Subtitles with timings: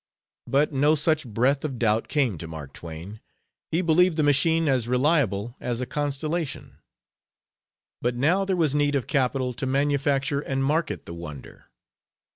[0.47, 3.19] But no such breath of doubt came to Mark Twain;
[3.69, 6.79] he believed the machine as reliable as a constellation.
[8.01, 11.69] But now there was need of capital to manufacture and market the wonder.